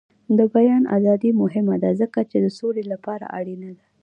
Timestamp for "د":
0.37-0.39, 2.41-2.47